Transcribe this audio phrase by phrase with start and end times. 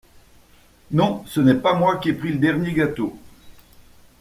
[0.89, 3.19] Non, ce n'est pas moi qui ai pris le dernier gâteau!